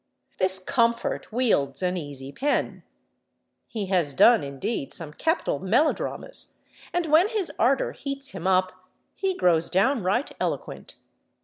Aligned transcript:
This 0.39 0.57
Comfort 0.57 1.31
wields 1.31 1.83
an 1.83 1.95
easy 1.95 2.31
pen. 2.31 2.81
He 3.67 3.85
has 3.85 4.15
done, 4.15 4.43
indeed, 4.43 4.91
some 4.95 5.13
capital 5.13 5.59
melodramas, 5.59 6.55
and 6.91 7.05
when 7.05 7.27
his 7.27 7.51
ardor 7.59 7.91
heats 7.91 8.29
him 8.29 8.47
up 8.47 8.89
he 9.13 9.37
grows 9.37 9.69
downright 9.69 10.33
eloquent. 10.39 10.95